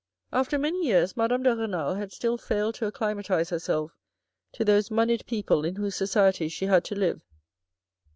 After 0.33 0.57
many 0.57 0.87
years, 0.87 1.15
Madame 1.15 1.43
de 1.43 1.55
Renal 1.55 1.93
had 1.93 2.11
still 2.11 2.35
failed 2.35 2.73
to 2.73 2.87
acclimatize 2.87 3.51
herself 3.51 3.91
to 4.53 4.65
those 4.65 4.89
monied 4.89 5.23
people 5.27 5.63
in 5.63 5.75
whose 5.75 5.93
society 5.93 6.47
she 6.47 6.65
had 6.65 6.83
to 6.85 6.95
live. 6.95 7.21